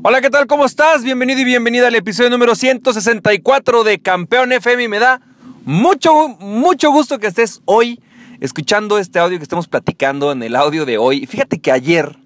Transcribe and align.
Hola, 0.00 0.20
¿qué 0.20 0.30
tal? 0.30 0.46
¿Cómo 0.46 0.64
estás? 0.64 1.02
Bienvenido 1.02 1.40
y 1.40 1.44
bienvenida 1.44 1.88
al 1.88 1.94
episodio 1.96 2.30
número 2.30 2.54
164 2.54 3.82
de 3.82 3.98
Campeón 3.98 4.52
FM. 4.52 4.84
Y 4.84 4.88
me 4.88 5.00
da 5.00 5.20
mucho, 5.64 6.28
mucho 6.38 6.92
gusto 6.92 7.18
que 7.18 7.26
estés 7.26 7.62
hoy 7.64 8.00
escuchando 8.38 8.98
este 8.98 9.18
audio 9.18 9.38
que 9.38 9.42
estamos 9.42 9.66
platicando 9.66 10.30
en 10.30 10.44
el 10.44 10.54
audio 10.54 10.86
de 10.86 10.98
hoy. 10.98 11.26
Fíjate 11.26 11.58
que 11.58 11.72
ayer, 11.72 12.16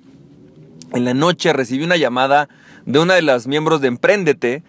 en 0.92 1.06
la 1.06 1.14
noche, 1.14 1.54
recibí 1.54 1.82
una 1.82 1.96
llamada 1.96 2.50
de 2.84 2.98
una 2.98 3.14
de 3.14 3.22
las 3.22 3.46
miembros 3.46 3.80
de 3.80 3.88
Emprendete. 3.88 4.62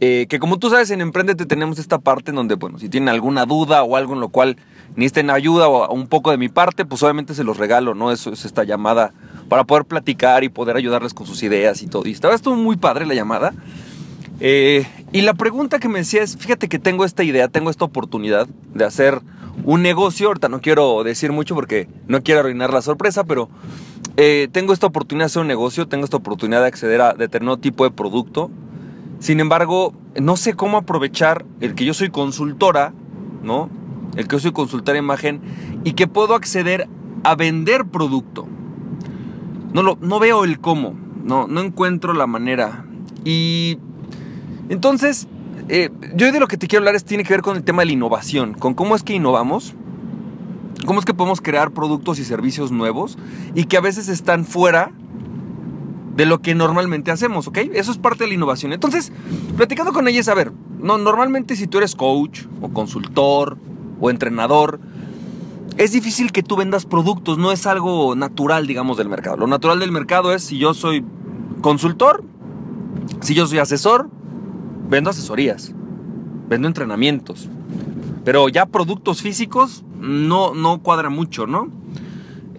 Eh, 0.00 0.26
que 0.28 0.40
como 0.40 0.58
tú 0.58 0.68
sabes, 0.68 0.90
en 0.90 1.00
Emprendete 1.00 1.46
tenemos 1.46 1.78
esta 1.78 2.00
parte 2.00 2.32
en 2.32 2.36
donde, 2.36 2.56
bueno, 2.56 2.80
si 2.80 2.88
tienen 2.88 3.08
alguna 3.08 3.46
duda 3.46 3.84
o 3.84 3.94
algo 3.94 4.14
en 4.14 4.20
lo 4.20 4.30
cual 4.30 4.56
necesiten 4.96 5.30
ayuda 5.30 5.68
o 5.68 5.94
un 5.94 6.08
poco 6.08 6.32
de 6.32 6.38
mi 6.38 6.48
parte, 6.48 6.84
pues 6.84 7.04
obviamente 7.04 7.34
se 7.34 7.44
los 7.44 7.56
regalo, 7.56 7.94
¿no? 7.94 8.10
Eso 8.10 8.32
es 8.32 8.44
esta 8.44 8.64
llamada 8.64 9.12
para 9.48 9.64
poder 9.64 9.84
platicar 9.84 10.44
y 10.44 10.48
poder 10.48 10.76
ayudarles 10.76 11.14
con 11.14 11.26
sus 11.26 11.42
ideas 11.42 11.82
y 11.82 11.86
todo. 11.86 12.06
Y 12.06 12.12
estaba 12.12 12.34
esto 12.34 12.54
muy 12.54 12.76
padre 12.76 13.06
la 13.06 13.14
llamada. 13.14 13.54
Eh, 14.40 14.86
y 15.12 15.22
la 15.22 15.34
pregunta 15.34 15.78
que 15.78 15.88
me 15.88 16.00
decía 16.00 16.22
es, 16.22 16.36
fíjate 16.36 16.68
que 16.68 16.78
tengo 16.78 17.04
esta 17.04 17.24
idea, 17.24 17.48
tengo 17.48 17.70
esta 17.70 17.84
oportunidad 17.84 18.46
de 18.74 18.84
hacer 18.84 19.20
un 19.64 19.82
negocio, 19.82 20.28
ahorita 20.28 20.48
no 20.48 20.60
quiero 20.60 21.02
decir 21.02 21.32
mucho 21.32 21.54
porque 21.54 21.88
no 22.06 22.22
quiero 22.22 22.40
arruinar 22.40 22.72
la 22.72 22.82
sorpresa, 22.82 23.24
pero 23.24 23.48
eh, 24.16 24.48
tengo 24.52 24.72
esta 24.72 24.86
oportunidad 24.86 25.24
de 25.24 25.26
hacer 25.26 25.42
un 25.42 25.48
negocio, 25.48 25.88
tengo 25.88 26.04
esta 26.04 26.16
oportunidad 26.16 26.60
de 26.60 26.68
acceder 26.68 27.00
a 27.00 27.14
determinado 27.14 27.58
tipo 27.58 27.84
de 27.84 27.90
producto. 27.90 28.50
Sin 29.18 29.40
embargo, 29.40 29.94
no 30.20 30.36
sé 30.36 30.54
cómo 30.54 30.76
aprovechar 30.76 31.44
el 31.60 31.74
que 31.74 31.84
yo 31.84 31.94
soy 31.94 32.10
consultora, 32.10 32.92
¿no? 33.42 33.68
El 34.16 34.28
que 34.28 34.36
yo 34.36 34.40
soy 34.40 34.52
consultora 34.52 34.94
de 34.94 35.00
imagen 35.00 35.40
y 35.82 35.92
que 35.94 36.06
puedo 36.06 36.34
acceder 36.34 36.88
a 37.24 37.34
vender 37.34 37.86
producto. 37.86 38.46
No, 39.72 39.82
lo, 39.82 39.98
no 40.00 40.18
veo 40.18 40.44
el 40.44 40.60
cómo, 40.60 40.94
no, 41.24 41.46
no 41.46 41.60
encuentro 41.60 42.14
la 42.14 42.26
manera. 42.26 42.84
Y 43.24 43.78
entonces, 44.68 45.28
eh, 45.68 45.90
yo 46.14 46.30
de 46.32 46.40
lo 46.40 46.48
que 46.48 46.56
te 46.56 46.66
quiero 46.66 46.80
hablar 46.80 46.94
es, 46.94 47.04
tiene 47.04 47.24
que 47.24 47.34
ver 47.34 47.42
con 47.42 47.56
el 47.56 47.62
tema 47.62 47.82
de 47.82 47.86
la 47.86 47.92
innovación, 47.92 48.54
con 48.54 48.74
cómo 48.74 48.96
es 48.96 49.02
que 49.02 49.14
innovamos, 49.14 49.74
cómo 50.86 50.98
es 50.98 51.04
que 51.04 51.14
podemos 51.14 51.40
crear 51.40 51.72
productos 51.72 52.18
y 52.18 52.24
servicios 52.24 52.72
nuevos 52.72 53.18
y 53.54 53.64
que 53.64 53.76
a 53.76 53.80
veces 53.80 54.08
están 54.08 54.44
fuera 54.44 54.92
de 56.16 56.26
lo 56.26 56.40
que 56.40 56.54
normalmente 56.54 57.10
hacemos, 57.10 57.46
¿ok? 57.46 57.58
Eso 57.74 57.92
es 57.92 57.98
parte 57.98 58.24
de 58.24 58.28
la 58.28 58.34
innovación. 58.34 58.72
Entonces, 58.72 59.12
platicando 59.56 59.92
con 59.92 60.08
ella 60.08 60.20
es, 60.20 60.28
a 60.28 60.34
ver, 60.34 60.52
no, 60.80 60.98
normalmente 60.98 61.54
si 61.54 61.66
tú 61.66 61.78
eres 61.78 61.94
coach 61.94 62.42
o 62.60 62.70
consultor 62.70 63.56
o 64.00 64.10
entrenador, 64.10 64.80
es 65.78 65.92
difícil 65.92 66.32
que 66.32 66.42
tú 66.42 66.56
vendas 66.56 66.86
productos, 66.86 67.38
no 67.38 67.52
es 67.52 67.64
algo 67.64 68.16
natural, 68.16 68.66
digamos, 68.66 68.98
del 68.98 69.08
mercado. 69.08 69.36
Lo 69.36 69.46
natural 69.46 69.78
del 69.78 69.92
mercado 69.92 70.34
es 70.34 70.42
si 70.42 70.58
yo 70.58 70.74
soy 70.74 71.04
consultor, 71.60 72.24
si 73.20 73.34
yo 73.34 73.46
soy 73.46 73.60
asesor, 73.60 74.10
vendo 74.88 75.10
asesorías, 75.10 75.72
vendo 76.48 76.66
entrenamientos. 76.66 77.48
Pero 78.24 78.48
ya 78.48 78.66
productos 78.66 79.22
físicos 79.22 79.84
no, 80.00 80.52
no 80.52 80.82
cuadra 80.82 81.10
mucho, 81.10 81.46
¿no? 81.46 81.70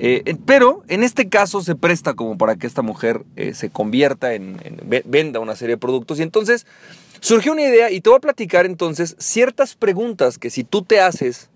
Eh, 0.02 0.38
pero 0.46 0.84
en 0.88 1.04
este 1.04 1.28
caso 1.28 1.62
se 1.62 1.76
presta 1.76 2.14
como 2.14 2.38
para 2.38 2.56
que 2.56 2.68
esta 2.68 2.82
mujer 2.82 3.26
eh, 3.36 3.54
se 3.54 3.70
convierta 3.70 4.34
en, 4.34 4.62
en, 4.64 4.80
venda 5.06 5.42
una 5.42 5.58
serie 5.58 5.76
de 5.76 5.80
productos. 5.80 6.20
Y 6.20 6.24
entonces 6.24 6.66
surgió 7.20 7.52
una 7.52 7.64
idea 7.64 7.92
y 7.92 8.00
te 8.00 8.10
voy 8.10 8.16
a 8.16 8.22
platicar 8.22 8.66
entonces 8.66 9.18
ciertas 9.20 9.76
preguntas 9.76 10.38
que 10.38 10.50
si 10.50 10.64
tú 10.64 10.84
te 10.84 11.02
haces 11.02 11.50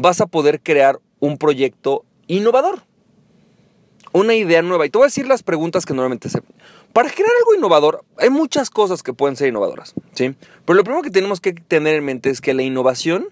vas 0.00 0.20
a 0.20 0.26
poder 0.26 0.60
crear 0.60 1.00
un 1.18 1.36
proyecto 1.36 2.04
innovador. 2.26 2.82
Una 4.12 4.34
idea 4.34 4.62
nueva. 4.62 4.86
Y 4.86 4.90
te 4.90 4.98
voy 4.98 5.04
a 5.04 5.08
decir 5.08 5.28
las 5.28 5.42
preguntas 5.42 5.86
que 5.86 5.94
normalmente 5.94 6.28
se... 6.28 6.42
Para 6.92 7.10
crear 7.10 7.30
algo 7.38 7.54
innovador, 7.54 8.04
hay 8.18 8.30
muchas 8.30 8.70
cosas 8.70 9.02
que 9.04 9.12
pueden 9.12 9.36
ser 9.36 9.48
innovadoras, 9.48 9.94
¿sí? 10.12 10.34
Pero 10.64 10.76
lo 10.76 10.82
primero 10.82 11.02
que 11.02 11.10
tenemos 11.10 11.40
que 11.40 11.52
tener 11.52 11.94
en 11.94 12.04
mente 12.04 12.30
es 12.30 12.40
que 12.40 12.52
la 12.52 12.62
innovación 12.62 13.28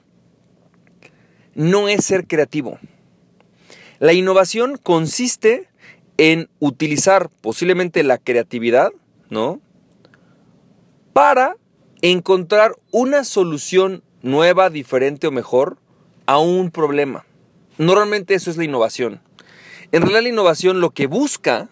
no 1.55 1.89
es 1.89 2.05
ser 2.05 2.29
creativo. 2.29 2.79
La 3.99 4.13
innovación 4.13 4.79
consiste 4.81 5.69
en 6.19 6.49
utilizar 6.61 7.29
posiblemente 7.41 8.05
la 8.05 8.19
creatividad, 8.19 8.93
¿no? 9.31 9.61
Para 11.13 11.57
encontrar 12.03 12.77
una 12.93 13.25
solución 13.25 14.05
nueva, 14.23 14.71
diferente 14.71 15.27
o 15.27 15.33
mejor 15.33 15.79
a 16.29 16.37
un 16.37 16.71
problema. 16.71 17.25
Normalmente 17.79 18.35
eso 18.35 18.51
es 18.51 18.59
la 18.59 18.65
innovación. 18.65 19.21
En 19.93 20.03
realidad 20.03 20.23
la 20.23 20.29
innovación 20.29 20.83
lo 20.83 20.91
que 20.91 21.07
busca 21.07 21.71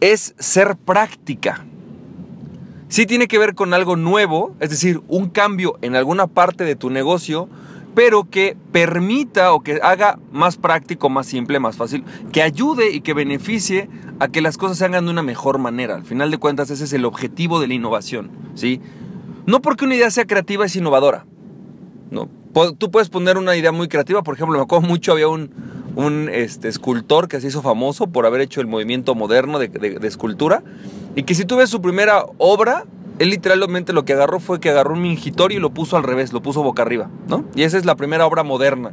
es 0.00 0.34
ser 0.38 0.76
práctica. 0.76 1.64
Sí 2.88 3.06
tiene 3.06 3.28
que 3.28 3.38
ver 3.38 3.54
con 3.54 3.72
algo 3.72 3.96
nuevo, 3.96 4.54
es 4.60 4.68
decir, 4.68 5.00
un 5.08 5.30
cambio 5.30 5.78
en 5.80 5.96
alguna 5.96 6.26
parte 6.26 6.64
de 6.64 6.76
tu 6.76 6.90
negocio, 6.90 7.48
pero 7.94 8.28
que 8.28 8.58
permita 8.72 9.54
o 9.54 9.60
que 9.60 9.80
haga 9.82 10.18
más 10.30 10.58
práctico, 10.58 11.08
más 11.08 11.26
simple, 11.26 11.58
más 11.58 11.78
fácil, 11.78 12.04
que 12.30 12.42
ayude 12.42 12.90
y 12.90 13.00
que 13.00 13.14
beneficie 13.14 13.88
a 14.20 14.28
que 14.28 14.42
las 14.42 14.58
cosas 14.58 14.76
se 14.76 14.84
hagan 14.84 15.06
de 15.06 15.12
una 15.12 15.22
mejor 15.22 15.56
manera. 15.56 15.94
Al 15.94 16.04
final 16.04 16.30
de 16.30 16.36
cuentas 16.36 16.68
ese 16.68 16.84
es 16.84 16.92
el 16.92 17.06
objetivo 17.06 17.58
de 17.58 17.68
la 17.68 17.74
innovación, 17.74 18.30
¿sí? 18.54 18.82
No 19.46 19.62
porque 19.62 19.86
una 19.86 19.94
idea 19.94 20.10
sea 20.10 20.26
creativa 20.26 20.66
es 20.66 20.76
innovadora. 20.76 21.24
No, 22.10 22.28
tú 22.78 22.90
puedes 22.90 23.08
poner 23.08 23.36
una 23.38 23.56
idea 23.56 23.72
muy 23.72 23.88
creativa. 23.88 24.22
Por 24.22 24.34
ejemplo, 24.34 24.56
me 24.56 24.62
acuerdo 24.62 24.86
mucho, 24.86 25.12
había 25.12 25.28
un, 25.28 26.30
este, 26.32 26.68
escultor 26.68 27.28
que 27.28 27.40
se 27.40 27.48
hizo 27.48 27.62
famoso 27.62 28.06
por 28.06 28.26
haber 28.26 28.40
hecho 28.40 28.60
el 28.60 28.66
movimiento 28.66 29.14
moderno 29.14 29.58
de, 29.58 29.98
escultura. 30.02 30.62
Y 31.14 31.24
que 31.24 31.34
si 31.34 31.44
tú 31.44 31.64
su 31.66 31.80
primera 31.80 32.24
obra, 32.38 32.84
él 33.18 33.30
literalmente 33.30 33.92
lo 33.92 34.04
que 34.04 34.12
agarró 34.12 34.40
fue 34.40 34.60
que 34.60 34.70
agarró 34.70 34.94
un 34.94 35.02
mingitorio 35.02 35.58
y 35.58 35.60
lo 35.60 35.70
puso 35.70 35.96
al 35.96 36.02
revés, 36.02 36.32
lo 36.32 36.42
puso 36.42 36.62
boca 36.62 36.82
arriba, 36.82 37.10
¿no? 37.28 37.44
Y 37.54 37.62
esa 37.62 37.78
es 37.78 37.84
la 37.84 37.94
primera 37.96 38.26
obra 38.26 38.42
moderna. 38.42 38.92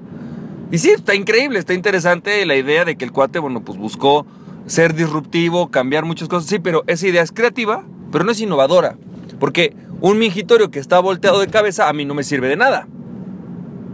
Y 0.72 0.78
sí, 0.78 0.90
está 0.90 1.14
increíble, 1.14 1.60
está 1.60 1.74
interesante 1.74 2.46
la 2.46 2.56
idea 2.56 2.86
de 2.86 2.96
que 2.96 3.06
el 3.06 3.12
cuate, 3.12 3.40
bueno, 3.40 3.64
pues 3.64 3.78
buscó 3.78 4.26
ser 4.66 4.96
disruptivo, 4.96 5.70
cambiar 5.70 6.06
muchas 6.06 6.30
cosas, 6.30 6.50
sí, 6.50 6.60
pero 6.60 6.84
esa 6.88 7.08
idea 7.08 7.22
es 7.22 7.32
creativa, 7.32 7.84
pero 8.12 8.24
no 8.24 8.32
es 8.32 8.40
innovadora. 8.40 8.98
Porque 9.40 9.76
un 10.02 10.18
mingitorio 10.18 10.72
que 10.72 10.80
está 10.80 11.00
volteado 11.00 11.40
de 11.40 11.48
cabeza 11.48 11.90
a 11.90 11.94
mí 11.94 12.06
no 12.06 12.14
me 12.14 12.24
sirve 12.24 12.48
de 12.48 12.56
nada. 12.56 12.88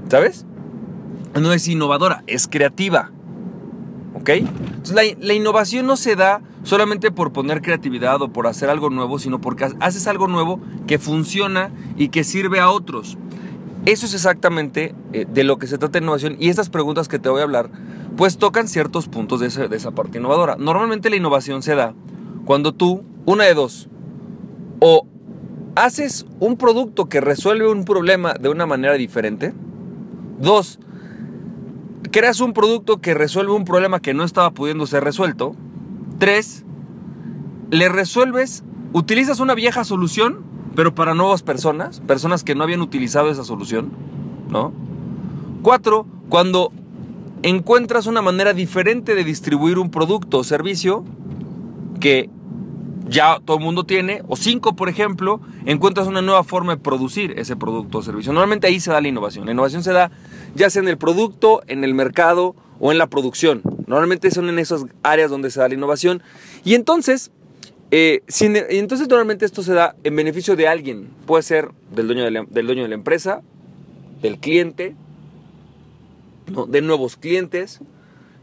¿Sabes? 0.10 0.46
No 1.40 1.54
es 1.54 1.68
innovadora, 1.68 2.24
es 2.26 2.48
creativa. 2.48 3.12
¿Ok? 4.16 4.32
La, 4.92 5.34
innovación 5.34 5.86
no 5.86 5.98
se 5.98 6.16
da 6.16 6.42
solamente 6.64 7.12
por 7.12 7.32
poner 7.32 7.62
creatividad 7.62 8.22
o 8.22 8.34
por 8.34 8.48
hacer 8.48 8.70
algo 8.70 8.90
nuevo, 8.90 9.20
sino 9.20 9.40
porque 9.40 9.68
haces 9.80 10.08
algo 10.08 10.28
nuevo 10.28 10.60
que 10.88 10.98
funciona 10.98 11.72
y 11.96 12.10
que 12.10 12.24
sirve 12.24 12.60
a 12.60 12.72
otros. 12.72 13.18
Eso 13.86 14.08
es 14.08 14.16
exactamente 14.16 14.96
eh, 15.14 15.26
de 15.32 15.44
lo 15.44 15.60
que 15.60 15.68
se 15.68 15.78
trata 15.78 16.00
de 16.00 16.04
innovación 16.04 16.36
y 16.40 16.50
estas 16.50 16.70
preguntas 16.70 17.08
que 17.08 17.20
te 17.20 17.30
voy 17.30 17.42
a 17.42 17.44
hablar 17.44 17.70
pues 18.18 18.38
tocan 18.38 18.68
ciertos 18.68 19.08
puntos 19.08 19.40
de, 19.40 19.68
de 19.70 19.78
esa 19.78 19.92
parte 19.92 20.18
innovadora. 20.18 20.58
Normalmente 20.58 21.10
la 21.10 21.16
innovación 21.16 21.62
se 21.62 21.76
da 21.76 21.94
cuando 22.46 22.74
tú, 22.74 23.04
una 23.26 23.46
de 23.46 23.54
dos, 23.54 23.88
o 24.80 25.06
haces 25.76 26.26
un 26.40 26.58
producto 26.58 27.08
que 27.08 27.22
resuelve 27.22 27.70
un 27.70 27.86
problema 27.86 28.34
de 28.34 28.50
una 28.50 28.66
manera 28.66 28.96
diferente, 28.96 29.54
Dos, 30.40 30.80
creas 32.12 32.40
un 32.40 32.54
producto 32.54 33.02
que 33.02 33.14
resuelve 33.14 33.52
un 33.52 33.66
problema 33.66 34.00
que 34.00 34.14
no 34.14 34.24
estaba 34.24 34.52
pudiendo 34.52 34.86
ser 34.88 35.04
resuelto. 35.04 35.56
Tres, 36.18 36.64
le 37.72 37.90
resuelves, 37.90 38.64
utilizas 38.94 39.40
una 39.40 39.54
vieja 39.54 39.84
solución, 39.84 40.44
pero 40.76 40.96
para 40.96 41.14
nuevas 41.14 41.44
personas, 41.44 42.00
personas 42.02 42.44
que 42.44 42.56
no 42.56 42.64
habían 42.64 42.82
utilizado 42.82 43.30
esa 43.30 43.44
solución, 43.44 43.92
¿no? 44.50 44.72
Cuatro, 45.62 46.06
cuando 46.30 46.72
encuentras 47.44 48.08
una 48.08 48.22
manera 48.22 48.54
diferente 48.54 49.16
de 49.16 49.24
distribuir 49.24 49.78
un 49.78 49.92
producto 49.92 50.40
o 50.40 50.44
servicio 50.44 51.04
que 52.00 52.30
ya 53.10 53.40
todo 53.44 53.58
el 53.58 53.64
mundo 53.64 53.84
tiene, 53.84 54.24
o 54.28 54.36
cinco, 54.36 54.76
por 54.76 54.90
ejemplo, 54.90 55.42
encuentras 55.66 56.08
una 56.08 56.22
nueva 56.22 56.44
forma 56.44 56.76
de 56.76 56.82
producir 56.82 57.34
ese 57.38 57.56
producto 57.56 58.00
o 58.00 58.02
servicio. 58.02 58.32
Normalmente 58.32 58.68
ahí 58.68 58.80
se 58.80 58.92
da 58.92 59.02
la 59.02 59.08
innovación. 59.08 59.46
La 59.46 59.52
innovación 59.52 59.84
se 59.84 59.92
da 59.92 60.12
ya 60.56 60.70
sea 60.70 60.82
en 60.82 60.88
el 60.88 60.98
producto, 60.98 61.62
en 61.68 61.84
el 61.84 61.94
mercado 61.94 62.56
o 62.80 62.92
en 62.92 62.98
la 62.98 63.08
producción. 63.08 63.62
Normalmente 63.88 64.32
son 64.32 64.50
en 64.50 64.60
esas 64.60 64.86
áreas 65.04 65.30
donde 65.30 65.52
se 65.52 65.60
da 65.60 65.68
la 65.68 65.74
innovación. 65.74 66.22
Y 66.64 66.76
entonces, 66.76 67.32
eh, 67.92 68.22
entonces 68.70 69.08
normalmente 69.08 69.46
esto 69.46 69.64
se 69.64 69.74
da 69.74 69.96
en 70.04 70.16
beneficio 70.16 70.56
de 70.56 70.68
alguien. 70.68 71.10
Puede 71.26 71.44
ser 71.44 71.70
del 71.92 72.08
dueño 72.08 72.24
de 72.24 72.32
la, 72.32 72.46
del 72.50 72.66
dueño 72.68 72.84
de 72.84 72.90
la 72.90 72.96
empresa, 72.96 73.42
del 74.22 74.38
cliente, 74.38 74.96
de 76.68 76.82
nuevos 76.82 77.16
clientes 77.16 77.82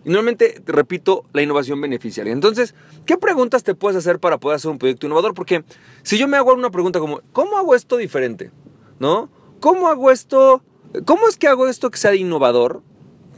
y 0.07 0.11
normalmente, 0.11 0.63
repito, 0.67 1.25
la 1.33 1.43
innovación 1.43 1.81
beneficiaria. 1.81 2.33
Entonces, 2.33 2.77
¿qué 3.07 3.17
preguntas 3.17 3.65
te 3.65 3.75
puedes 3.75 3.97
hacer 3.97 4.21
para 4.21 4.39
poder 4.39 4.55
hacer 4.55 4.71
un 4.71 4.79
proyecto 4.79 5.07
innovador? 5.07 5.35
Porque 5.35 5.65
si 6.05 6.17
yo 6.17 6.29
me 6.29 6.37
hago 6.37 6.55
una 6.55 6.71
pregunta 6.71 7.01
como, 7.01 7.23
¿cómo 7.33 7.59
hago 7.59 7.75
esto 7.75 7.97
diferente? 7.97 8.53
¿No? 9.01 9.29
¿Cómo 9.59 9.89
hago 9.89 10.13
esto? 10.13 10.63
¿Cómo 11.07 11.27
es 11.27 11.37
que 11.37 11.49
hago 11.49 11.67
esto 11.67 11.91
que 11.91 11.99
sea 11.99 12.15
innovador? 12.15 12.83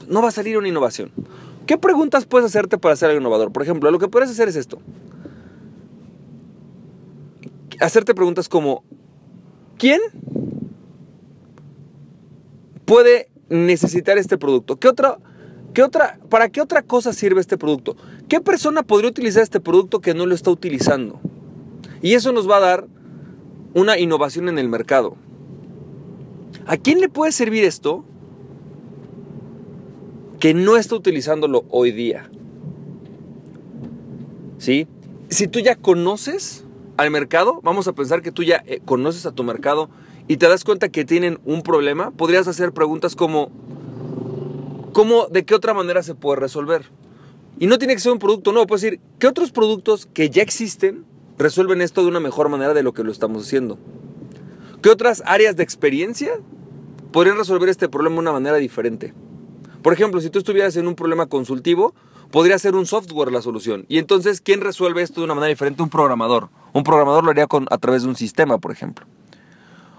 No 0.09 0.21
va 0.21 0.29
a 0.29 0.31
salir 0.31 0.59
una 0.59 0.69
innovación. 0.69 1.11
¿Qué 1.67 1.79
preguntas 1.79 2.27
puedes 2.27 2.45
hacerte 2.45 2.77
para 2.77 2.93
hacer 2.93 3.09
algo 3.09 3.23
innovador? 3.23 3.51
Por 3.51 3.63
ejemplo, 3.63 3.91
lo 3.91 3.99
que 3.99 4.09
puedes 4.09 4.29
hacer 4.29 4.49
es 4.49 4.57
esto. 4.57 4.79
hacerte 7.81 8.15
preguntas 8.15 8.47
como, 8.51 8.85
¿quién 9.79 10.03
puede 12.85 13.31
necesitar 13.49 14.19
este 14.19 14.37
producto? 14.37 14.77
¿Qué 14.77 14.89
otra, 14.89 15.17
qué 15.75 15.83
otra, 15.83 16.19
¿Para 16.29 16.49
qué 16.49 16.61
otra 16.61 16.83
cosa 16.83 17.13
sirve 17.13 17.41
este 17.41 17.59
producto? 17.59 17.97
¿Qué 18.29 18.41
persona 18.41 18.83
podría 18.83 19.11
utilizar 19.11 19.43
este 19.43 19.61
producto 19.61 20.01
que 20.01 20.15
no 20.15 20.27
lo 20.27 20.35
está 20.35 20.51
utilizando? 20.51 21.21
Y 22.03 22.15
eso 22.15 22.33
nos 22.33 22.49
va 22.49 22.59
a 22.59 22.61
dar 22.61 22.87
una 23.75 23.99
innovación 23.99 24.49
en 24.49 24.59
el 24.59 24.69
mercado. 24.69 25.17
¿A 26.67 26.77
quién 26.77 27.01
le 27.01 27.09
puede 27.09 27.33
servir 27.33 27.65
esto 27.65 28.05
que 30.39 30.55
no 30.55 30.77
está 30.77 30.95
utilizándolo 30.95 31.65
hoy 31.71 31.93
día? 31.93 32.31
¿Sí? 34.59 34.87
Si 35.29 35.47
tú 35.47 35.61
ya 35.61 35.77
conoces 35.77 36.65
al 36.97 37.11
mercado, 37.11 37.61
vamos 37.63 37.89
a 37.89 37.93
pensar 37.93 38.23
que 38.23 38.33
tú 38.33 38.43
ya 38.43 38.63
eh, 38.67 38.81
conoces 38.85 39.25
a 39.27 39.33
tu 39.33 39.45
mercado 39.45 39.89
y 40.27 40.37
te 40.37 40.49
das 40.49 40.65
cuenta 40.65 40.89
que 40.89 41.05
tienen 41.05 41.39
un 41.45 41.63
problema, 41.63 42.11
podrías 42.11 42.49
hacer 42.49 42.73
preguntas 42.73 43.17
como, 43.17 43.51
¿cómo, 44.99 45.29
de 45.29 45.45
qué 45.45 45.55
otra 45.55 45.75
manera 45.75 46.03
se 46.03 46.17
puede 46.17 46.41
resolver? 46.41 46.91
Y 47.61 47.69
no 47.69 47.79
tiene 47.79 47.95
que 47.95 48.01
ser 48.01 48.11
un 48.11 48.19
producto 48.19 48.51
nuevo, 48.51 48.67
puedes 48.67 48.83
decir, 48.83 49.01
¿qué 49.21 49.29
otros 49.29 49.53
productos 49.53 50.07
que 50.07 50.29
ya 50.29 50.43
existen 50.43 51.05
resuelven 51.39 51.83
esto 51.83 52.03
de 52.03 52.09
una 52.09 52.19
mejor 52.19 52.49
manera 52.49 52.75
de 52.75 52.83
lo 52.83 52.93
que 52.93 53.05
lo 53.05 53.13
estamos 53.13 53.45
haciendo? 53.45 53.79
¿Qué 54.83 54.91
otras 54.91 55.23
áreas 55.25 55.55
de 55.55 55.63
experiencia 55.63 56.33
podrían 57.13 57.37
resolver 57.37 57.69
este 57.69 57.89
problema 57.89 58.17
de 58.17 58.21
una 58.23 58.33
manera 58.33 58.57
diferente? 58.57 59.15
Por 59.83 59.93
ejemplo, 59.93 60.21
si 60.21 60.31
tú 60.31 60.41
estuvieras 60.41 60.75
en 60.75 60.89
un 60.89 60.97
problema 60.97 61.27
consultivo, 61.27 61.95
podría 62.33 62.59
ser 62.59 62.75
un 62.75 62.85
software 62.85 63.31
la 63.31 63.41
solución. 63.41 63.87
Y 63.89 63.99
entonces, 63.99 64.41
¿quién 64.41 64.61
resuelve 64.61 65.03
esto 65.03 65.21
de 65.21 65.27
una 65.27 65.37
manera 65.37 65.51
diferente? 65.51 65.81
Un 65.81 65.91
programador. 65.91 66.49
Un 66.73 66.83
programador 66.83 67.23
lo 67.23 67.31
haría 67.31 67.47
con, 67.47 67.69
a 67.71 67.79
través 67.79 68.03
de 68.03 68.09
un 68.09 68.17
sistema, 68.17 68.59
por 68.59 68.73
ejemplo. 68.73 69.07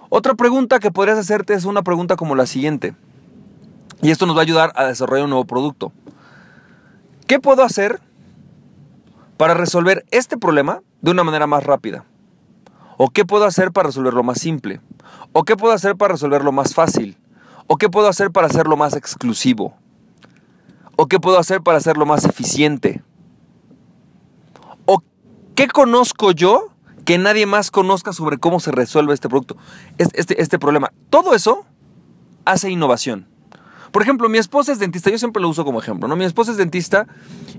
Otra 0.10 0.36
pregunta 0.36 0.80
que 0.80 0.92
podrías 0.92 1.18
hacerte 1.18 1.54
es 1.54 1.64
una 1.64 1.84
pregunta 1.84 2.18
como 2.18 2.36
la 2.36 2.46
siguiente. 2.46 2.96
Y 4.02 4.12
esto 4.12 4.26
nos 4.26 4.36
va 4.36 4.42
a 4.42 4.44
ayudar 4.44 4.72
a 4.76 4.86
desarrollar 4.86 5.26
un 5.26 5.32
nuevo 5.32 5.46
producto. 5.46 5.92
¿Qué 7.28 7.40
puedo 7.40 7.64
hacer 7.64 8.00
para 9.38 9.54
resolver 9.54 10.06
este 10.12 10.38
problema 10.38 10.82
de 11.02 11.12
una 11.12 11.24
manera 11.24 11.48
más 11.48 11.64
rápida? 11.64 12.06
¿O 12.98 13.10
qué 13.10 13.26
puedo 13.26 13.46
hacer 13.46 13.72
para 13.72 13.88
resolverlo 13.88 14.24
más 14.24 14.40
simple? 14.40 14.82
¿O 15.34 15.44
qué 15.44 15.56
puedo 15.56 15.74
hacer 15.74 15.96
para 15.96 16.14
resolverlo 16.14 16.52
más 16.52 16.74
fácil? 16.74 17.18
¿O 17.68 17.78
qué 17.78 17.90
puedo 17.90 18.08
hacer 18.08 18.32
para 18.32 18.48
hacerlo 18.48 18.78
más 18.78 18.96
exclusivo? 18.96 19.76
¿O 20.96 21.08
qué 21.08 21.20
puedo 21.20 21.38
hacer 21.38 21.62
para 21.62 21.78
hacerlo 21.78 22.06
más 22.06 22.26
eficiente? 22.26 23.04
¿O 24.86 25.04
qué 25.56 25.68
conozco 25.68 26.32
yo 26.32 26.70
que 27.06 27.18
nadie 27.18 27.46
más 27.46 27.72
conozca 27.72 28.12
sobre 28.12 28.38
cómo 28.38 28.60
se 28.60 28.72
resuelve 28.72 29.14
este 29.14 29.30
producto, 29.30 29.56
este, 29.98 30.42
este 30.42 30.60
problema? 30.60 30.92
Todo 31.10 31.34
eso 31.36 31.66
hace 32.46 32.70
innovación. 32.70 33.28
Por 33.92 34.02
ejemplo, 34.02 34.30
mi 34.30 34.38
esposa 34.38 34.72
es 34.72 34.80
dentista, 34.80 35.10
yo 35.10 35.18
siempre 35.18 35.42
lo 35.42 35.50
uso 35.50 35.66
como 35.66 35.80
ejemplo, 35.80 36.08
¿no? 36.08 36.16
Mi 36.16 36.26
esposa 36.26 36.52
es 36.52 36.58
dentista 36.58 37.08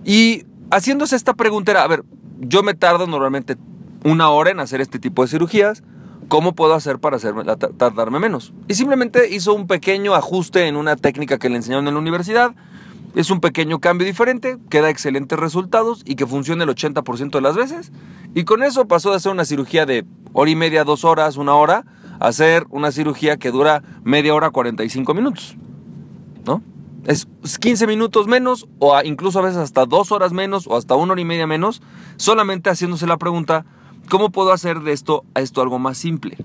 y 0.04 0.44
haciéndose 0.70 1.16
esta 1.16 1.34
pregunta 1.34 1.72
era, 1.72 1.82
a 1.82 1.88
ver, 1.88 2.04
yo 2.40 2.62
me 2.62 2.74
tardo 2.74 3.06
normalmente 3.06 3.56
una 4.04 4.30
hora 4.30 4.50
en 4.50 4.60
hacer 4.60 4.80
este 4.80 4.98
tipo 4.98 5.22
de 5.22 5.28
cirugías, 5.28 5.82
¿cómo 6.28 6.54
puedo 6.54 6.74
hacer 6.74 6.98
para 6.98 7.16
hacerme, 7.16 7.44
tardarme 7.44 8.18
menos? 8.18 8.52
Y 8.68 8.74
simplemente 8.74 9.28
hizo 9.34 9.52
un 9.52 9.66
pequeño 9.66 10.14
ajuste 10.14 10.66
en 10.66 10.76
una 10.76 10.96
técnica 10.96 11.38
que 11.38 11.50
le 11.50 11.56
enseñaron 11.56 11.86
en 11.88 11.94
la 11.94 12.00
universidad, 12.00 12.54
es 13.14 13.30
un 13.30 13.40
pequeño 13.40 13.80
cambio 13.80 14.06
diferente, 14.06 14.58
que 14.70 14.80
da 14.80 14.88
excelentes 14.88 15.38
resultados 15.38 16.02
y 16.04 16.14
que 16.14 16.26
funciona 16.26 16.64
el 16.64 16.70
80% 16.70 17.30
de 17.30 17.40
las 17.40 17.56
veces. 17.56 17.90
Y 18.34 18.44
con 18.44 18.62
eso 18.62 18.86
pasó 18.86 19.10
de 19.10 19.16
hacer 19.16 19.32
una 19.32 19.44
cirugía 19.44 19.84
de 19.84 20.04
hora 20.32 20.50
y 20.50 20.54
media, 20.54 20.84
dos 20.84 21.04
horas, 21.04 21.36
una 21.36 21.54
hora, 21.54 21.84
a 22.20 22.28
hacer 22.28 22.66
una 22.70 22.92
cirugía 22.92 23.36
que 23.36 23.50
dura 23.50 23.82
media 24.04 24.32
hora, 24.32 24.50
45 24.50 25.12
minutos. 25.14 25.56
¿No? 26.46 26.62
Es 27.06 27.26
15 27.60 27.86
minutos 27.86 28.26
menos 28.26 28.68
o 28.78 29.00
incluso 29.02 29.38
a 29.38 29.42
veces 29.42 29.58
hasta 29.58 29.86
dos 29.86 30.12
horas 30.12 30.32
menos 30.32 30.66
o 30.66 30.76
hasta 30.76 30.94
una 30.94 31.12
hora 31.12 31.20
y 31.20 31.24
media 31.24 31.46
menos, 31.46 31.82
solamente 32.16 32.70
haciéndose 32.70 33.06
la 33.06 33.16
pregunta, 33.16 33.64
¿cómo 34.10 34.30
puedo 34.30 34.52
hacer 34.52 34.80
de 34.80 34.92
esto 34.92 35.24
a 35.34 35.40
esto 35.40 35.62
algo 35.62 35.78
más 35.78 35.96
simple? 35.96 36.36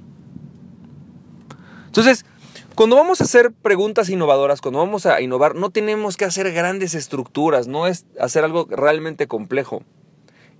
Entonces, 1.87 2.25
cuando 2.75 2.97
vamos 2.97 3.21
a 3.21 3.23
hacer 3.23 3.53
preguntas 3.53 4.09
innovadoras, 4.09 4.59
cuando 4.59 4.79
vamos 4.79 5.05
a 5.05 5.21
innovar, 5.21 5.55
no 5.55 5.69
tenemos 5.69 6.17
que 6.17 6.25
hacer 6.25 6.51
grandes 6.51 6.93
estructuras, 6.93 7.67
no 7.67 7.87
es 7.87 8.05
hacer 8.19 8.43
algo 8.43 8.67
realmente 8.69 9.27
complejo. 9.27 9.83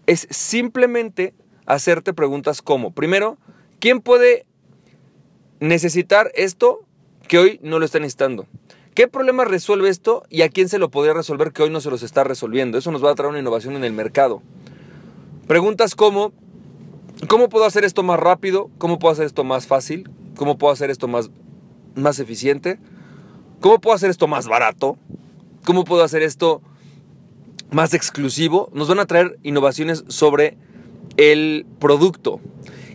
Es 0.05 0.27
simplemente 0.29 1.33
hacerte 1.65 2.13
preguntas 2.13 2.61
como, 2.61 2.91
primero, 2.91 3.37
¿quién 3.79 3.99
puede 3.99 4.45
necesitar 5.59 6.31
esto 6.35 6.85
que 7.27 7.37
hoy 7.37 7.59
no 7.61 7.79
lo 7.79 7.85
está 7.85 7.99
necesitando? 7.99 8.47
¿Qué 8.95 9.09
problema 9.09 9.43
resuelve 9.43 9.89
esto 9.89 10.23
y 10.29 10.41
a 10.41 10.47
quién 10.47 10.69
se 10.69 10.79
lo 10.79 10.89
podría 10.89 11.13
resolver 11.13 11.51
que 11.51 11.63
hoy 11.63 11.69
no 11.69 11.81
se 11.81 11.89
los 11.89 12.01
está 12.01 12.23
resolviendo? 12.23 12.77
Eso 12.77 12.91
nos 12.91 13.03
va 13.03 13.11
a 13.11 13.15
traer 13.15 13.29
una 13.29 13.39
innovación 13.39 13.75
en 13.75 13.83
el 13.83 13.91
mercado. 13.91 14.41
Preguntas 15.47 15.95
como, 15.95 16.31
¿cómo 17.27 17.49
puedo 17.49 17.65
hacer 17.65 17.83
esto 17.83 18.03
más 18.03 18.17
rápido? 18.17 18.71
¿Cómo 18.77 18.97
puedo 18.97 19.11
hacer 19.11 19.25
esto 19.25 19.43
más 19.43 19.67
fácil? 19.67 20.09
¿Cómo 20.37 20.57
puedo 20.57 20.71
hacer 20.71 20.91
esto 20.91 21.09
más 21.09 21.29
más 21.93 22.19
eficiente? 22.19 22.79
¿Cómo 23.59 23.81
puedo 23.81 23.97
hacer 23.97 24.09
esto 24.09 24.27
más 24.27 24.47
barato? 24.47 24.97
¿Cómo 25.65 25.83
puedo 25.83 26.01
hacer 26.01 26.21
esto 26.21 26.61
más 27.71 27.93
exclusivo? 27.93 28.69
Nos 28.73 28.87
van 28.87 28.99
a 28.99 29.05
traer 29.05 29.37
innovaciones 29.43 30.05
sobre 30.07 30.57
el 31.17 31.65
producto. 31.79 32.39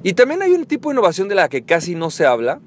Y 0.03 0.15
también 0.15 0.41
hay 0.41 0.53
un 0.53 0.65
tipo 0.65 0.89
de 0.89 0.95
innovación 0.95 1.29
de 1.29 1.35
la 1.35 1.51
que 1.51 1.63
casi 1.63 1.95
no 1.95 2.11
se 2.11 2.25
habla, 2.25 2.59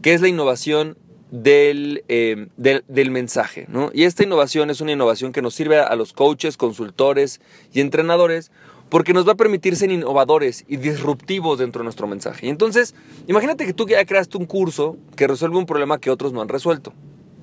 que 0.00 0.14
es 0.14 0.22
la 0.22 0.28
innovación 0.28 0.96
del, 1.30 2.04
eh, 2.08 2.48
del, 2.56 2.84
del, 2.88 3.10
mensaje. 3.10 3.66
¿no? 3.68 3.90
Y 3.92 4.04
esta 4.04 4.22
innovación 4.24 4.70
es 4.70 4.80
una 4.80 4.92
innovación 4.92 5.32
que 5.32 5.42
nos 5.42 5.54
sirve 5.54 5.78
a 5.78 5.94
los 5.96 6.12
coaches, 6.12 6.56
consultores 6.56 7.40
y 7.72 7.80
entrenadores 7.80 8.50
porque 8.88 9.12
nos 9.12 9.26
va 9.26 9.32
a 9.32 9.36
permitir 9.36 9.76
ser 9.76 9.90
innovadores 9.90 10.64
y 10.66 10.76
disruptivos 10.76 11.58
dentro 11.58 11.80
de 11.80 11.84
nuestro 11.84 12.06
mensaje. 12.06 12.46
Y 12.46 12.48
entonces, 12.48 12.94
imagínate 13.26 13.66
que 13.66 13.72
tú 13.72 13.86
ya 13.86 14.04
creaste 14.04 14.38
un 14.38 14.46
curso 14.46 14.96
que 15.16 15.26
resuelve 15.26 15.58
un 15.58 15.66
problema 15.66 15.98
que 15.98 16.10
otros 16.10 16.32
no 16.32 16.40
han 16.40 16.48
resuelto, 16.48 16.92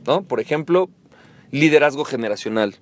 ¿no? 0.05 0.23
Por 0.23 0.39
ejemplo, 0.39 0.89
liderazgo 1.51 2.03
generacional 2.05 2.79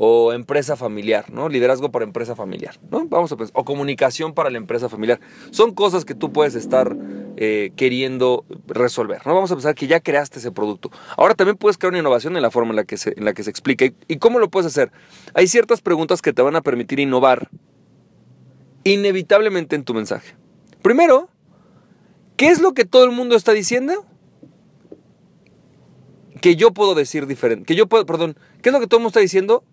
o 0.00 0.32
empresa 0.32 0.76
familiar, 0.76 1.28
¿no? 1.32 1.48
Liderazgo 1.48 1.90
para 1.90 2.04
empresa 2.04 2.36
familiar, 2.36 2.78
¿no? 2.88 3.04
Vamos 3.08 3.32
a 3.32 3.36
pensar, 3.36 3.52
o 3.58 3.64
comunicación 3.64 4.32
para 4.32 4.48
la 4.48 4.56
empresa 4.56 4.88
familiar. 4.88 5.18
Son 5.50 5.74
cosas 5.74 6.04
que 6.04 6.14
tú 6.14 6.32
puedes 6.32 6.54
estar 6.54 6.96
eh, 7.36 7.72
queriendo 7.74 8.44
resolver, 8.68 9.26
¿no? 9.26 9.34
Vamos 9.34 9.50
a 9.50 9.56
pensar 9.56 9.74
que 9.74 9.88
ya 9.88 9.98
creaste 9.98 10.38
ese 10.38 10.52
producto. 10.52 10.92
Ahora 11.16 11.34
también 11.34 11.56
puedes 11.56 11.78
crear 11.78 11.90
una 11.90 11.98
innovación 11.98 12.36
en 12.36 12.42
la 12.42 12.52
forma 12.52 12.70
en 12.70 12.76
la 12.76 12.84
que 12.84 12.96
se, 12.96 13.12
en 13.16 13.24
la 13.24 13.32
que 13.34 13.42
se 13.42 13.50
explica. 13.50 13.86
¿Y 14.06 14.18
cómo 14.18 14.38
lo 14.38 14.48
puedes 14.48 14.68
hacer? 14.68 14.92
Hay 15.34 15.48
ciertas 15.48 15.80
preguntas 15.80 16.22
que 16.22 16.32
te 16.32 16.42
van 16.42 16.54
a 16.54 16.60
permitir 16.60 17.00
innovar 17.00 17.50
inevitablemente 18.84 19.74
en 19.74 19.82
tu 19.82 19.94
mensaje. 19.94 20.36
Primero, 20.80 21.28
¿qué 22.36 22.50
es 22.50 22.60
lo 22.60 22.72
que 22.72 22.84
todo 22.84 23.02
el 23.04 23.10
mundo 23.10 23.34
está 23.34 23.50
diciendo? 23.50 24.06
Que 26.40 26.54
yo 26.54 26.70
puedo 26.70 26.94
decir 26.94 27.26
diferente. 27.26 27.64
Que 27.64 27.74
yo 27.74 27.88
puedo, 27.88 28.06
perdón, 28.06 28.38
¿qué 28.62 28.68
es 28.68 28.72
lo 28.72 28.78
que 28.78 28.86
todo 28.86 28.98
el 28.98 29.02
mundo 29.02 29.08
está 29.08 29.18
diciendo? 29.18 29.64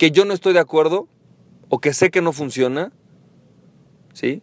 Que 0.00 0.10
yo 0.10 0.24
no 0.24 0.32
estoy 0.32 0.54
de 0.54 0.60
acuerdo 0.60 1.08
o 1.68 1.78
que 1.78 1.92
sé 1.92 2.10
que 2.10 2.22
no 2.22 2.32
funciona. 2.32 2.90
¿Sí? 4.14 4.40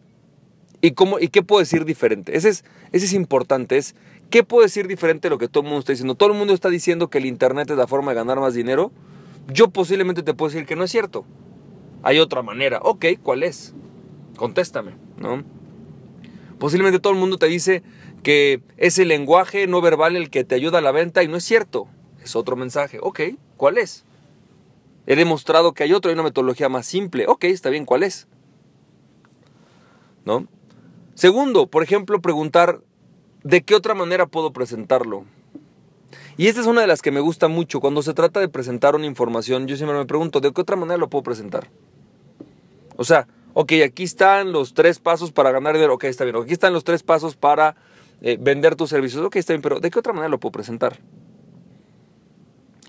¿Y, 0.82 0.92
cómo, 0.92 1.20
¿Y 1.20 1.30
qué 1.30 1.42
puedo 1.42 1.62
decir 1.62 1.84
diferente? 1.84 2.38
Ese 2.38 2.50
es, 2.50 2.64
es 2.92 3.14
importante. 3.14 3.78
Es, 3.78 3.96
¿Qué 4.30 4.44
puedo 4.44 4.62
decir 4.62 4.88
diferente 4.88 5.28
de 5.28 5.32
lo 5.32 5.40
que 5.40 5.48
todo 5.48 5.64
el 5.64 5.70
mundo 5.70 5.80
está 5.80 5.94
diciendo? 5.94 6.14
Todo 6.14 6.32
el 6.32 6.38
mundo 6.38 6.54
está 6.54 6.70
diciendo 6.70 7.10
que 7.10 7.18
el 7.18 7.26
Internet 7.26 7.72
es 7.72 7.78
la 7.78 7.88
forma 7.88 8.12
de 8.12 8.18
ganar 8.18 8.40
más 8.40 8.54
dinero. 8.54 8.92
Yo 9.52 9.70
posiblemente 9.70 10.22
te 10.22 10.36
puedo 10.36 10.52
decir 10.52 10.68
que 10.68 10.76
no 10.76 10.84
es 10.84 10.92
cierto. 10.92 11.26
Hay 12.04 12.20
otra 12.20 12.44
manera. 12.44 12.80
Ok, 12.84 13.06
¿cuál 13.24 13.42
es? 13.42 13.74
contéstame, 14.38 14.94
¿no? 15.18 15.44
Posiblemente 16.60 17.00
todo 17.00 17.14
el 17.14 17.20
mundo 17.20 17.38
te 17.38 17.48
dice 17.48 17.84
que 18.24 18.62
es 18.78 18.98
el 19.00 19.10
lenguaje 19.10 19.68
no 19.68 19.82
verbal 19.82 20.16
el 20.16 20.30
que 20.30 20.44
te 20.44 20.56
ayuda 20.56 20.78
a 20.78 20.82
la 20.82 20.92
venta 20.92 21.24
y 21.24 21.28
no 21.28 21.36
es 21.36 21.44
cierto. 21.44 21.88
Es 22.24 22.36
otro 22.36 22.56
mensaje. 22.56 23.00
Ok, 23.02 23.22
¿cuál 23.58 23.78
es? 23.78 24.06
He 25.08 25.16
demostrado 25.16 25.74
que 25.74 25.84
hay 25.84 25.94
otro, 25.94 26.10
hay 26.10 26.14
una 26.14 26.24
metodología 26.24 26.68
más 26.68 26.86
simple. 26.86 27.26
Ok, 27.28 27.46
está 27.46 27.70
bien, 27.70 27.86
¿cuál 27.86 28.04
es? 28.04 28.28
¿No? 30.26 30.48
Segundo, 31.16 31.68
por 31.68 31.82
ejemplo, 31.82 32.22
preguntar 32.22 32.82
de 33.44 33.64
qué 33.64 33.74
otra 33.74 33.96
manera 33.96 34.28
puedo 34.28 34.52
presentarlo. 34.52 35.24
Y 36.36 36.48
esta 36.48 36.62
es 36.62 36.68
una 36.68 36.82
de 36.82 36.88
las 36.88 37.02
que 37.02 37.12
me 37.12 37.22
gusta 37.22 37.48
mucho. 37.48 37.80
Cuando 37.80 38.04
se 38.04 38.14
trata 38.14 38.42
de 38.42 38.50
presentar 38.50 38.96
una 38.96 39.06
información, 39.06 39.66
yo 39.66 39.78
siempre 39.78 39.98
me 39.98 40.06
pregunto, 40.06 40.42
¿de 40.42 40.52
qué 40.52 40.62
otra 40.62 40.76
manera 40.76 40.98
lo 40.98 41.10
puedo 41.10 41.24
presentar? 41.24 41.70
O 42.98 43.06
sea, 43.06 43.28
ok, 43.54 43.74
aquí 43.86 44.04
están 44.04 44.52
los 44.52 44.74
tres 44.74 45.00
pasos 45.00 45.32
para 45.32 45.52
ganar 45.52 45.74
dinero, 45.74 45.94
ok, 45.94 46.04
está 46.04 46.26
bien, 46.26 46.36
aquí 46.36 46.54
están 46.54 46.74
los 46.74 46.84
tres 46.84 47.02
pasos 47.02 47.36
para 47.36 47.76
eh, 48.22 48.38
vender 48.40 48.76
tus 48.76 48.90
servicios, 48.90 49.24
ok, 49.24 49.38
está 49.38 49.54
bien, 49.54 49.62
pero 49.62 49.80
¿de 49.80 49.90
qué 49.90 50.00
otra 50.00 50.14
manera 50.14 50.30
lo 50.30 50.40
puedo 50.40 50.52
presentar? 50.52 51.00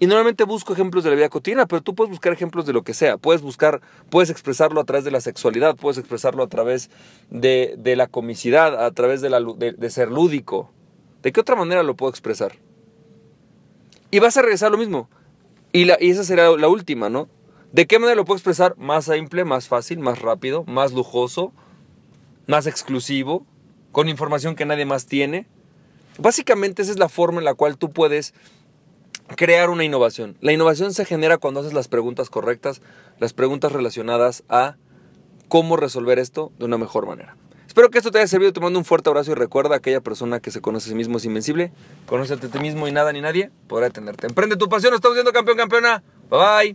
Y 0.00 0.06
normalmente 0.06 0.44
busco 0.44 0.72
ejemplos 0.72 1.02
de 1.02 1.10
la 1.10 1.16
vida 1.16 1.28
cotidiana, 1.28 1.66
pero 1.66 1.82
tú 1.82 1.94
puedes 1.94 2.10
buscar 2.10 2.32
ejemplos 2.32 2.66
de 2.66 2.72
lo 2.72 2.82
que 2.82 2.94
sea. 2.94 3.16
Puedes 3.16 3.42
buscar, 3.42 3.80
puedes 4.10 4.30
expresarlo 4.30 4.80
a 4.80 4.84
través 4.84 5.04
de 5.04 5.10
la 5.10 5.20
sexualidad, 5.20 5.76
puedes 5.76 5.98
expresarlo 5.98 6.44
a 6.44 6.46
través 6.46 6.88
de, 7.30 7.74
de 7.78 7.96
la 7.96 8.06
comicidad, 8.06 8.84
a 8.84 8.90
través 8.92 9.20
de, 9.20 9.30
la, 9.30 9.40
ser 9.90 10.10
lúdico. 10.10 10.70
¿De 11.22 11.32
qué 11.32 11.40
otra 11.40 11.56
manera 11.56 11.82
lo 11.82 11.96
puedo 11.96 12.10
expresar? 12.10 12.52
Y 14.12 14.20
vas 14.20 14.36
a 14.36 14.42
regresar 14.42 14.68
a 14.68 14.70
lo 14.70 14.78
mismo. 14.78 15.10
Y, 15.72 15.84
la, 15.84 15.94
esa 15.94 16.22
será 16.22 16.48
la 16.56 16.68
última, 16.68 17.08
¿no? 17.08 17.28
¿De 17.72 17.88
qué 17.88 17.98
manera 17.98 18.14
lo 18.14 18.24
puedo 18.24 18.36
expresar? 18.36 18.76
Más 18.78 19.06
simple, 19.06 19.44
más 19.44 19.66
fácil, 19.66 19.98
más 19.98 20.20
rápido, 20.20 20.62
más 20.64 20.92
lujoso, 20.92 21.52
más 22.46 22.68
exclusivo, 22.68 23.44
con 23.90 24.08
información 24.08 24.54
que 24.54 24.64
nadie 24.64 24.86
más 24.86 25.06
tiene. 25.06 25.48
Básicamente 26.18 26.82
esa 26.82 26.92
es 26.92 26.98
la 26.98 27.08
forma 27.08 27.40
en 27.40 27.44
la 27.44 27.54
cual 27.54 27.76
tú 27.76 27.90
puedes 27.90 28.32
crear 29.36 29.70
una 29.70 29.84
innovación. 29.84 30.36
La 30.40 30.52
innovación 30.52 30.92
se 30.94 31.04
genera 31.04 31.38
cuando 31.38 31.60
haces 31.60 31.72
las 31.72 31.88
preguntas 31.88 32.30
correctas, 32.30 32.80
las 33.18 33.32
preguntas 33.32 33.72
relacionadas 33.72 34.44
a 34.48 34.76
cómo 35.48 35.76
resolver 35.76 36.18
esto 36.18 36.52
de 36.58 36.66
una 36.66 36.78
mejor 36.78 37.06
manera. 37.06 37.36
Espero 37.66 37.90
que 37.90 37.98
esto 37.98 38.10
te 38.10 38.18
haya 38.18 38.26
servido, 38.26 38.52
te 38.52 38.60
mando 38.60 38.78
un 38.78 38.84
fuerte 38.84 39.08
abrazo 39.08 39.30
y 39.30 39.34
recuerda 39.34 39.74
a 39.74 39.78
aquella 39.78 40.00
persona 40.00 40.40
que 40.40 40.50
se 40.50 40.60
conoce 40.60 40.88
a 40.88 40.90
sí 40.90 40.94
mismo 40.94 41.18
es 41.18 41.24
invencible, 41.24 41.70
conócete 42.06 42.46
a 42.46 42.50
ti 42.50 42.58
mismo 42.58 42.88
y 42.88 42.92
nada 42.92 43.12
ni 43.12 43.20
nadie 43.20 43.50
podrá 43.68 43.86
detenerte. 43.86 44.26
Emprende 44.26 44.56
tu 44.56 44.68
pasión, 44.68 44.94
estamos 44.94 45.14
viendo 45.14 45.32
campeón, 45.32 45.58
campeona. 45.58 46.02
Bye 46.30 46.38
bye. 46.38 46.66